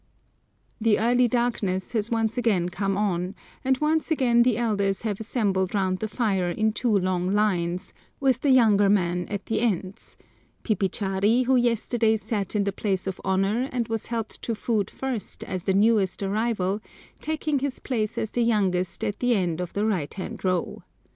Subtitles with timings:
[0.79, 5.75] The early darkness has once again come on, and once again the elders have assembled
[5.75, 10.17] round the fire in two long lines, with the younger men at the ends,
[10.63, 15.43] Pipichari, who yesterday sat in the place of honour and was helped to food first
[15.43, 16.81] as the newest arrival,
[17.21, 20.81] taking his place as the youngest at the end of the right hand row.